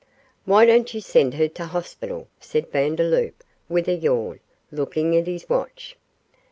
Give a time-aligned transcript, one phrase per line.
[0.45, 4.39] 'Why don't you send her to the hospital?' said Vandeloup, with a yawn,
[4.71, 5.95] looking at his watch.